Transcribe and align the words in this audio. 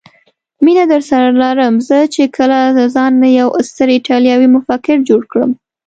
مینه 0.63 0.83
درسره 0.91 1.29
لرم، 1.41 1.75
زه 1.87 1.97
چې 2.13 2.23
کله 2.35 2.59
له 2.77 2.85
ځانه 2.95 3.27
یو 3.39 3.49
ستر 3.69 3.87
ایټالوي 3.95 4.47
مفکر 4.55 4.97
جوړ 5.09 5.21
کړم. 5.31 5.51